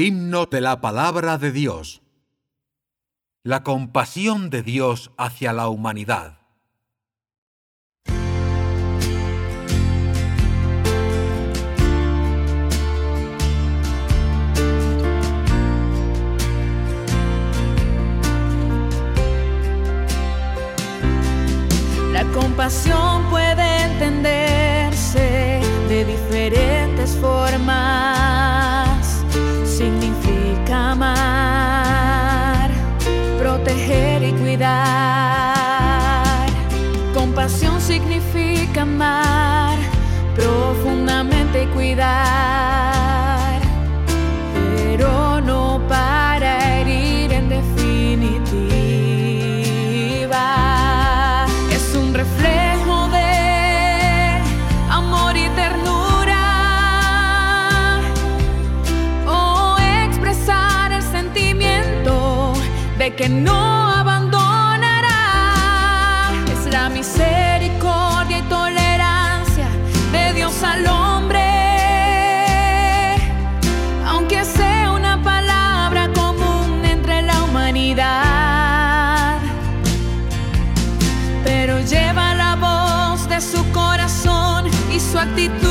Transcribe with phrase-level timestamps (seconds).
[0.00, 2.02] Himno de la palabra de Dios.
[3.42, 6.38] La compasión de Dios hacia la humanidad.
[22.12, 26.67] La compasión puede entenderse de diferentes
[37.80, 39.78] significa amar
[40.34, 43.60] profundamente y cuidar,
[44.74, 47.76] pero no para herir en definitiva.
[51.70, 54.40] Es un reflejo de
[54.90, 56.44] amor y ternura.
[59.26, 62.52] O expresar el sentimiento
[62.98, 63.77] de que no
[66.70, 69.68] la misericordia y tolerancia
[70.12, 71.40] de Dios al hombre.
[74.06, 79.38] Aunque sea una palabra común entre la humanidad
[81.44, 85.67] pero lleva la voz de su corazón y su actitud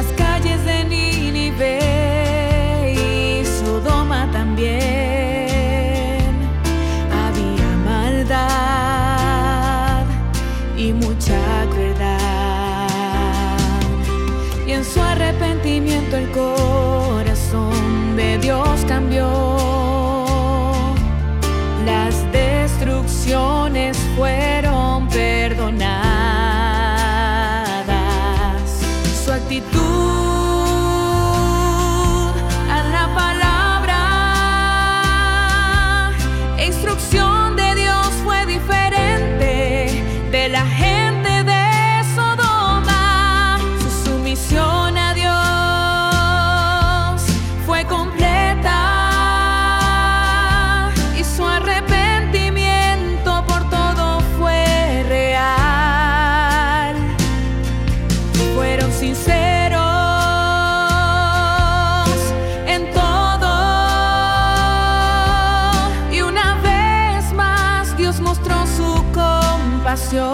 [0.00, 1.78] las calles de Nínive
[2.94, 4.80] y Sodoma también
[7.24, 8.46] había maldad
[10.74, 11.38] y mucha
[11.70, 12.88] crueldad.
[14.66, 19.28] Y en su arrepentimiento el corazón de Dios cambió.
[21.84, 24.49] Las destrucciones fueron
[37.00, 38.89] instrucción de Dios fue diferente
[69.90, 70.32] Dios mostró